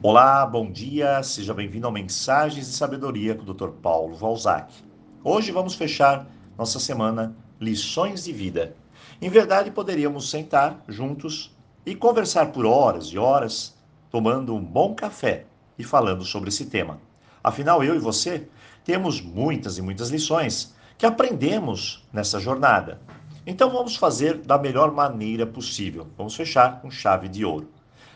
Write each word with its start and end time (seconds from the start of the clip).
Olá, 0.00 0.46
bom 0.46 0.70
dia, 0.70 1.20
seja 1.24 1.52
bem-vindo 1.52 1.84
ao 1.84 1.92
Mensagens 1.92 2.68
de 2.68 2.72
Sabedoria 2.72 3.34
com 3.34 3.42
o 3.42 3.52
Dr. 3.52 3.70
Paulo 3.82 4.14
Valzac. 4.14 4.72
Hoje 5.24 5.50
vamos 5.50 5.74
fechar 5.74 6.24
nossa 6.56 6.78
semana 6.78 7.34
Lições 7.60 8.22
de 8.22 8.32
Vida. 8.32 8.76
Em 9.20 9.28
verdade, 9.28 9.72
poderíamos 9.72 10.30
sentar 10.30 10.84
juntos 10.86 11.52
e 11.84 11.96
conversar 11.96 12.52
por 12.52 12.64
horas 12.64 13.06
e 13.06 13.18
horas, 13.18 13.76
tomando 14.08 14.54
um 14.54 14.62
bom 14.62 14.94
café 14.94 15.46
e 15.76 15.82
falando 15.82 16.24
sobre 16.24 16.50
esse 16.50 16.66
tema. 16.66 17.00
Afinal, 17.42 17.82
eu 17.82 17.96
e 17.96 17.98
você 17.98 18.46
temos 18.84 19.20
muitas 19.20 19.78
e 19.78 19.82
muitas 19.82 20.10
lições 20.10 20.76
que 20.96 21.06
aprendemos 21.06 22.06
nessa 22.12 22.38
jornada. 22.38 23.00
Então 23.44 23.68
vamos 23.72 23.96
fazer 23.96 24.38
da 24.38 24.58
melhor 24.58 24.92
maneira 24.92 25.44
possível. 25.44 26.06
Vamos 26.16 26.36
fechar 26.36 26.80
com 26.80 26.88
chave 26.88 27.26
de 27.26 27.44
ouro. 27.44 27.68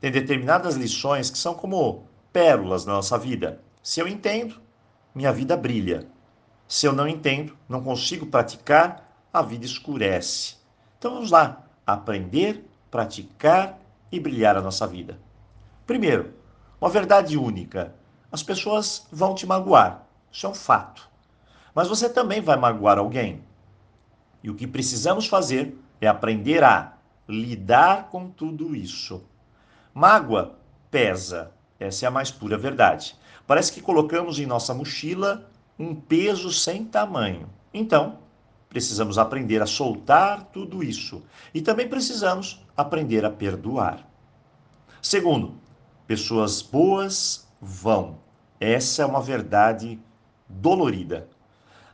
Tem 0.00 0.10
determinadas 0.10 0.74
lições 0.74 1.30
que 1.30 1.38
são 1.38 1.54
como 1.54 2.06
pérolas 2.32 2.84
na 2.84 2.94
nossa 2.94 3.18
vida. 3.18 3.60
Se 3.82 4.00
eu 4.00 4.06
entendo, 4.06 4.60
minha 5.14 5.32
vida 5.32 5.56
brilha. 5.56 6.06
Se 6.68 6.86
eu 6.86 6.92
não 6.92 7.08
entendo, 7.08 7.56
não 7.68 7.82
consigo 7.82 8.26
praticar, 8.26 9.08
a 9.32 9.40
vida 9.40 9.64
escurece. 9.64 10.56
Então 10.98 11.14
vamos 11.14 11.30
lá, 11.30 11.64
aprender, 11.86 12.64
praticar 12.90 13.78
e 14.10 14.18
brilhar 14.18 14.56
a 14.56 14.62
nossa 14.62 14.86
vida. 14.86 15.18
Primeiro, 15.86 16.34
uma 16.80 16.90
verdade 16.90 17.38
única. 17.38 17.94
As 18.30 18.42
pessoas 18.42 19.06
vão 19.10 19.34
te 19.34 19.46
magoar. 19.46 20.06
Isso 20.30 20.46
é 20.46 20.48
um 20.48 20.54
fato. 20.54 21.08
Mas 21.74 21.88
você 21.88 22.08
também 22.08 22.40
vai 22.40 22.56
magoar 22.56 22.98
alguém. 22.98 23.42
E 24.42 24.50
o 24.50 24.54
que 24.54 24.66
precisamos 24.66 25.26
fazer 25.26 25.78
é 26.00 26.06
aprender 26.06 26.62
a 26.62 26.94
lidar 27.28 28.08
com 28.10 28.28
tudo 28.28 28.74
isso. 28.74 29.24
Mágoa 29.98 30.58
pesa, 30.90 31.52
essa 31.80 32.04
é 32.04 32.06
a 32.06 32.10
mais 32.10 32.30
pura 32.30 32.58
verdade. 32.58 33.16
Parece 33.46 33.72
que 33.72 33.80
colocamos 33.80 34.38
em 34.38 34.44
nossa 34.44 34.74
mochila 34.74 35.48
um 35.78 35.94
peso 35.94 36.52
sem 36.52 36.84
tamanho. 36.84 37.48
Então, 37.72 38.18
precisamos 38.68 39.16
aprender 39.16 39.62
a 39.62 39.66
soltar 39.66 40.50
tudo 40.52 40.84
isso. 40.84 41.22
E 41.54 41.62
também 41.62 41.88
precisamos 41.88 42.62
aprender 42.76 43.24
a 43.24 43.30
perdoar. 43.30 44.06
Segundo, 45.00 45.54
pessoas 46.06 46.60
boas 46.60 47.48
vão. 47.58 48.18
Essa 48.60 49.00
é 49.00 49.06
uma 49.06 49.22
verdade 49.22 49.98
dolorida. 50.46 51.26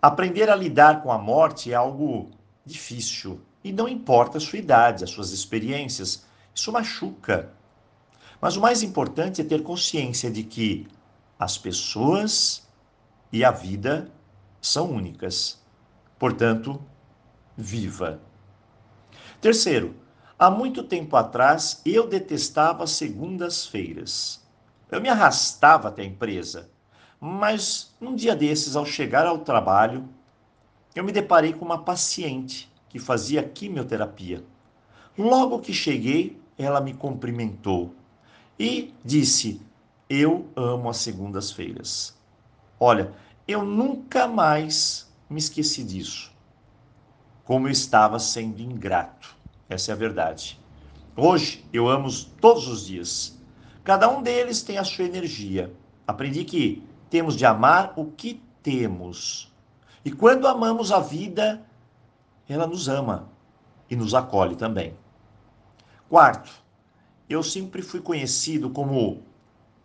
Aprender 0.00 0.48
a 0.48 0.54
lidar 0.54 1.02
com 1.02 1.10
a 1.10 1.18
morte 1.18 1.72
é 1.72 1.74
algo 1.74 2.30
difícil. 2.64 3.40
E 3.64 3.72
não 3.72 3.88
importa 3.88 4.38
a 4.38 4.40
sua 4.40 4.60
idade, 4.60 5.02
as 5.02 5.10
suas 5.10 5.32
experiências, 5.32 6.24
isso 6.54 6.70
machuca. 6.70 7.58
Mas 8.40 8.56
o 8.56 8.60
mais 8.60 8.82
importante 8.82 9.40
é 9.40 9.44
ter 9.44 9.62
consciência 9.62 10.30
de 10.30 10.44
que 10.44 10.86
as 11.38 11.58
pessoas 11.58 12.66
e 13.32 13.44
a 13.44 13.50
vida 13.50 14.10
são 14.60 14.90
únicas. 14.90 15.60
Portanto, 16.18 16.80
viva. 17.56 18.20
Terceiro, 19.40 19.94
há 20.38 20.50
muito 20.50 20.82
tempo 20.82 21.16
atrás 21.16 21.80
eu 21.84 22.08
detestava 22.08 22.86
segundas-feiras. 22.86 24.40
Eu 24.90 25.00
me 25.00 25.08
arrastava 25.08 25.88
até 25.88 26.02
a 26.02 26.06
empresa, 26.06 26.70
mas 27.20 27.94
num 28.00 28.14
dia 28.14 28.34
desses, 28.34 28.74
ao 28.74 28.86
chegar 28.86 29.26
ao 29.26 29.38
trabalho, 29.38 30.08
eu 30.94 31.04
me 31.04 31.12
deparei 31.12 31.52
com 31.52 31.64
uma 31.64 31.82
paciente 31.82 32.72
que 32.88 32.98
fazia 32.98 33.42
quimioterapia. 33.42 34.42
Logo 35.16 35.58
que 35.58 35.72
cheguei, 35.72 36.40
ela 36.56 36.80
me 36.80 36.94
cumprimentou 36.94 37.94
e 38.58 38.94
disse: 39.04 39.60
Eu 40.08 40.48
amo 40.56 40.88
as 40.88 40.98
segundas-feiras. 40.98 42.16
Olha, 42.80 43.12
eu 43.46 43.64
nunca 43.64 44.26
mais 44.26 45.08
me 45.28 45.38
esqueci 45.38 45.84
disso. 45.84 46.32
Como 47.44 47.66
eu 47.66 47.72
estava 47.72 48.18
sendo 48.18 48.60
ingrato. 48.60 49.36
Essa 49.68 49.92
é 49.92 49.94
a 49.94 49.96
verdade. 49.96 50.60
Hoje 51.16 51.64
eu 51.72 51.88
amo 51.88 52.08
todos 52.40 52.68
os 52.68 52.86
dias. 52.86 53.38
Cada 53.84 54.08
um 54.08 54.22
deles 54.22 54.62
tem 54.62 54.78
a 54.78 54.84
sua 54.84 55.04
energia. 55.04 55.72
Aprendi 56.06 56.44
que 56.44 56.82
temos 57.10 57.36
de 57.36 57.44
amar 57.44 57.92
o 57.96 58.06
que 58.06 58.42
temos. 58.62 59.52
E 60.04 60.12
quando 60.12 60.46
amamos 60.46 60.92
a 60.92 61.00
vida, 61.00 61.62
ela 62.48 62.66
nos 62.66 62.88
ama 62.88 63.28
e 63.90 63.96
nos 63.96 64.14
acolhe 64.14 64.56
também. 64.56 64.94
Quarto, 66.08 66.50
eu 67.28 67.42
sempre 67.42 67.82
fui 67.82 68.00
conhecido 68.00 68.70
como 68.70 69.22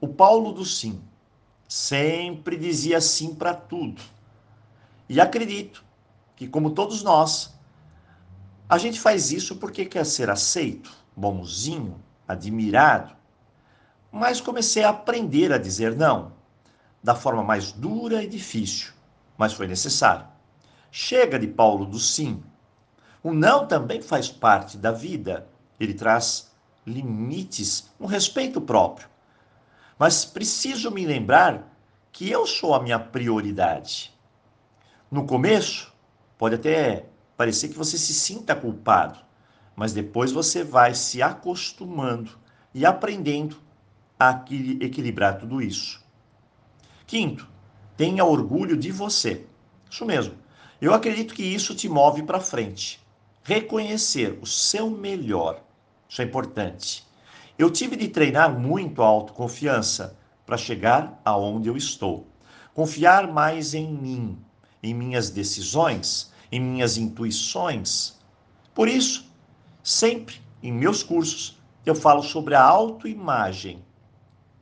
o 0.00 0.08
Paulo 0.08 0.52
do 0.52 0.64
sim. 0.64 1.00
Sempre 1.68 2.56
dizia 2.56 3.00
sim 3.00 3.34
para 3.34 3.54
tudo. 3.54 4.00
E 5.08 5.20
acredito 5.20 5.84
que, 6.36 6.46
como 6.46 6.70
todos 6.70 7.02
nós, 7.02 7.54
a 8.68 8.78
gente 8.78 9.00
faz 9.00 9.32
isso 9.32 9.56
porque 9.56 9.84
quer 9.84 10.06
ser 10.06 10.30
aceito, 10.30 10.92
bonzinho, 11.16 12.00
admirado. 12.26 13.14
Mas 14.10 14.40
comecei 14.40 14.84
a 14.84 14.90
aprender 14.90 15.52
a 15.52 15.58
dizer 15.58 15.96
não, 15.96 16.32
da 17.02 17.14
forma 17.14 17.42
mais 17.42 17.72
dura 17.72 18.22
e 18.22 18.26
difícil, 18.26 18.92
mas 19.36 19.52
foi 19.52 19.66
necessário. 19.66 20.26
Chega 20.90 21.38
de 21.38 21.48
Paulo 21.48 21.84
do 21.84 21.98
sim. 21.98 22.42
O 23.22 23.32
não 23.32 23.66
também 23.66 24.00
faz 24.00 24.28
parte 24.28 24.78
da 24.78 24.92
vida. 24.92 25.48
Ele 25.80 25.92
traz 25.92 26.53
limites, 26.86 27.90
um 27.98 28.06
respeito 28.06 28.60
próprio. 28.60 29.08
Mas 29.98 30.24
preciso 30.24 30.90
me 30.90 31.06
lembrar 31.06 31.72
que 32.12 32.30
eu 32.30 32.46
sou 32.46 32.74
a 32.74 32.82
minha 32.82 32.98
prioridade. 32.98 34.12
No 35.10 35.26
começo, 35.26 35.92
pode 36.36 36.56
até 36.56 37.06
parecer 37.36 37.68
que 37.68 37.78
você 37.78 37.96
se 37.96 38.14
sinta 38.14 38.54
culpado, 38.54 39.18
mas 39.74 39.92
depois 39.92 40.32
você 40.32 40.62
vai 40.62 40.94
se 40.94 41.22
acostumando 41.22 42.38
e 42.72 42.84
aprendendo 42.84 43.56
a 44.18 44.44
equilibrar 44.80 45.38
tudo 45.38 45.60
isso. 45.60 46.02
Quinto, 47.06 47.48
tenha 47.96 48.24
orgulho 48.24 48.76
de 48.76 48.90
você. 48.90 49.46
Isso 49.90 50.04
mesmo. 50.04 50.34
Eu 50.80 50.92
acredito 50.92 51.34
que 51.34 51.42
isso 51.42 51.74
te 51.74 51.88
move 51.88 52.22
para 52.22 52.40
frente. 52.40 53.00
Reconhecer 53.42 54.38
o 54.40 54.46
seu 54.46 54.90
melhor 54.90 55.62
isso 56.14 56.22
é 56.22 56.24
importante. 56.24 57.04
Eu 57.58 57.68
tive 57.68 57.96
de 57.96 58.06
treinar 58.06 58.56
muito 58.56 59.02
a 59.02 59.04
autoconfiança 59.04 60.16
para 60.46 60.56
chegar 60.56 61.20
aonde 61.24 61.68
eu 61.68 61.76
estou. 61.76 62.28
Confiar 62.72 63.26
mais 63.32 63.74
em 63.74 63.92
mim, 63.92 64.38
em 64.80 64.94
minhas 64.94 65.28
decisões, 65.28 66.32
em 66.52 66.60
minhas 66.60 66.96
intuições. 66.96 68.16
Por 68.72 68.86
isso, 68.86 69.28
sempre 69.82 70.40
em 70.62 70.70
meus 70.70 71.02
cursos 71.02 71.60
eu 71.84 71.96
falo 71.96 72.22
sobre 72.22 72.54
a 72.54 72.62
autoimagem. 72.62 73.84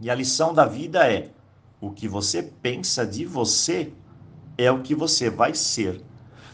E 0.00 0.10
a 0.10 0.16
lição 0.16 0.52
da 0.52 0.64
vida 0.64 1.08
é: 1.08 1.30
o 1.80 1.92
que 1.92 2.08
você 2.08 2.42
pensa 2.42 3.06
de 3.06 3.24
você 3.24 3.92
é 4.58 4.68
o 4.72 4.82
que 4.82 4.96
você 4.96 5.30
vai 5.30 5.54
ser. 5.54 6.02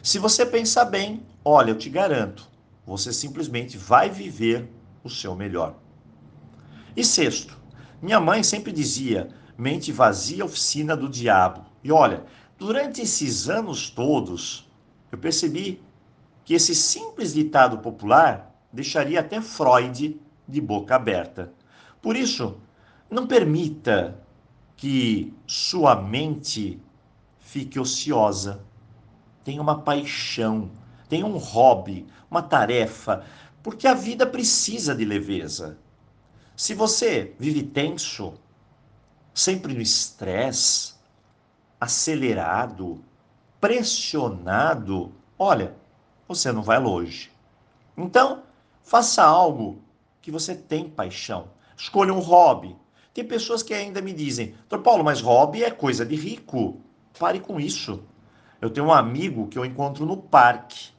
Se 0.03 0.19
você 0.19 0.45
pensar 0.45 0.85
bem, 0.85 1.23
olha, 1.43 1.71
eu 1.71 1.79
te 1.79 1.89
garanto, 1.89 2.47
você 2.87 3.11
simplesmente 3.11 3.79
vai 3.79 4.11
viver 4.11 4.69
o 5.03 5.11
seu 5.11 5.35
melhor. 5.35 5.77
E 6.97 7.05
sexto, 7.05 7.59
minha 8.01 8.21
mãe 8.21 8.43
sempre 8.43 8.73
dizia: 8.73 9.29
mente 9.57 9.93
vazia, 9.93 10.45
oficina 10.45 10.97
do 10.97 11.09
diabo. 11.09 11.65
E 11.83 11.91
olha, 11.91 12.25
durante 12.59 13.03
esses 13.03 13.49
anos 13.49 13.91
todos, 13.91 14.71
eu 15.11 15.19
percebi 15.19 15.83
que 16.45 16.55
esse 16.55 16.75
simples 16.75 17.33
ditado 17.33 17.79
popular 17.79 18.55
deixaria 18.73 19.21
até 19.21 19.41
Freud 19.41 20.21
de 20.49 20.61
boca 20.61 20.97
aberta. 20.97 21.53
Por 22.01 22.17
isso, 22.17 22.57
não 23.11 23.27
permita 23.27 24.19
que 24.77 25.33
sua 25.47 25.95
mente 25.95 26.81
fique 27.39 27.79
ociosa. 27.79 28.65
Tenha 29.45 29.61
uma 29.61 29.81
paixão, 29.81 30.71
tenha 31.09 31.27
um 31.27 31.37
hobby, 31.37 32.07
uma 32.31 32.43
tarefa, 32.43 33.25
porque 33.63 33.87
a 33.87 33.95
vida 33.95 34.27
precisa 34.27 34.95
de 34.95 35.05
leveza. 35.05 35.79
Se 36.57 36.75
você 36.75 37.35
vive 37.39 37.63
tenso, 37.63 38.35
sempre 39.33 39.73
no 39.73 39.81
estresse, 39.81 40.95
acelerado, 41.81 43.03
pressionado, 43.61 45.13
olha, 45.39 45.75
você 46.29 46.53
não 46.53 46.63
vai 46.63 46.79
longe. 46.79 47.31
Então, 47.97 48.43
faça 48.83 49.23
algo 49.23 49.81
que 50.21 50.31
você 50.31 50.55
tem 50.55 50.89
paixão. 50.89 51.49
Escolha 51.77 52.13
um 52.13 52.21
hobby. 52.21 52.77
Tem 53.15 53.25
pessoas 53.25 53.63
que 53.63 53.75
ainda 53.75 54.01
me 54.01 54.13
dizem, 54.13 54.55
Doutor 54.69 54.83
Paulo, 54.83 55.05
mas 55.05 55.21
hobby 55.21 55.63
é 55.65 55.71
coisa 55.71 56.05
de 56.05 56.15
rico. 56.15 56.81
Pare 57.19 57.41
com 57.41 57.61
isso. 57.61 58.03
Eu 58.61 58.71
tenho 58.71 58.87
um 58.87 58.93
amigo 58.93 59.49
que 59.49 59.59
eu 59.59 59.65
encontro 59.65 60.07
no 60.07 60.17
parque. 60.17 60.91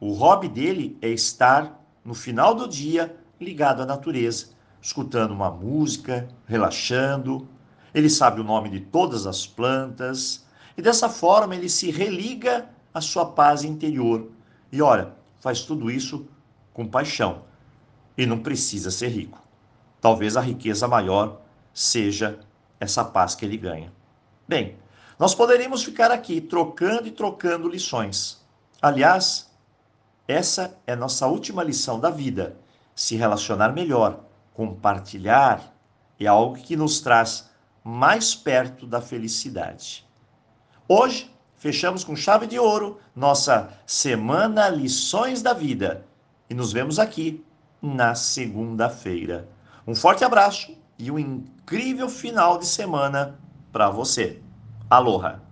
O 0.00 0.14
hobby 0.14 0.48
dele 0.48 0.96
é 1.02 1.08
estar 1.10 1.78
no 2.02 2.14
final 2.14 2.54
do 2.54 2.66
dia 2.66 3.14
ligado 3.38 3.82
à 3.82 3.86
natureza, 3.86 4.46
escutando 4.80 5.32
uma 5.32 5.50
música, 5.50 6.26
relaxando. 6.46 7.46
Ele 7.92 8.08
sabe 8.08 8.40
o 8.40 8.44
nome 8.44 8.70
de 8.70 8.80
todas 8.80 9.26
as 9.26 9.46
plantas 9.46 10.46
e 10.74 10.80
dessa 10.80 11.10
forma 11.10 11.54
ele 11.54 11.68
se 11.68 11.90
religa 11.90 12.70
à 12.94 13.02
sua 13.02 13.26
paz 13.26 13.62
interior. 13.62 14.30
E 14.72 14.80
olha, 14.80 15.12
faz 15.38 15.62
tudo 15.62 15.90
isso 15.90 16.26
com 16.72 16.86
paixão 16.86 17.42
e 18.16 18.24
não 18.24 18.38
precisa 18.38 18.90
ser 18.90 19.08
rico. 19.08 19.38
Talvez 20.00 20.34
a 20.34 20.40
riqueza 20.40 20.88
maior 20.88 21.42
seja 21.74 22.40
essa 22.78 23.04
paz 23.04 23.34
que 23.34 23.44
ele 23.44 23.58
ganha. 23.58 23.92
Bem, 24.48 24.76
nós 25.18 25.34
poderíamos 25.34 25.82
ficar 25.82 26.10
aqui 26.10 26.40
trocando 26.40 27.06
e 27.06 27.10
trocando 27.10 27.68
lições. 27.68 28.42
Aliás, 28.80 29.49
essa 30.30 30.78
é 30.86 30.94
nossa 30.94 31.26
última 31.26 31.62
lição 31.62 31.98
da 31.98 32.10
vida. 32.10 32.56
Se 32.94 33.16
relacionar 33.16 33.72
melhor, 33.72 34.20
compartilhar, 34.54 35.74
é 36.18 36.26
algo 36.26 36.56
que 36.56 36.76
nos 36.76 37.00
traz 37.00 37.50
mais 37.82 38.34
perto 38.34 38.86
da 38.86 39.00
felicidade. 39.00 40.06
Hoje, 40.86 41.30
fechamos 41.56 42.04
com 42.04 42.14
chave 42.14 42.46
de 42.46 42.58
ouro 42.58 42.98
nossa 43.14 43.70
semana 43.86 44.68
Lições 44.68 45.42
da 45.42 45.52
Vida 45.52 46.04
e 46.48 46.54
nos 46.54 46.72
vemos 46.72 46.98
aqui 46.98 47.44
na 47.80 48.14
segunda-feira. 48.14 49.48
Um 49.86 49.94
forte 49.94 50.24
abraço 50.24 50.76
e 50.98 51.10
um 51.10 51.18
incrível 51.18 52.08
final 52.08 52.58
de 52.58 52.66
semana 52.66 53.38
para 53.72 53.88
você. 53.88 54.42
Aloha! 54.88 55.49